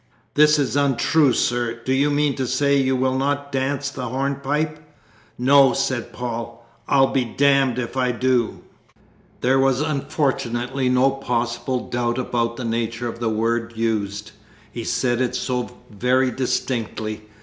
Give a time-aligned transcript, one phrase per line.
[0.33, 1.79] "This is untrue, sir.
[1.85, 4.79] Do you mean to say you will not dance the hornpipe?"
[5.37, 8.61] "No," said Paul, "I'll be damned if I do!"
[9.41, 14.31] There was unfortunately no possible doubt about the nature of the word used
[14.71, 17.21] he said it so very distinctly.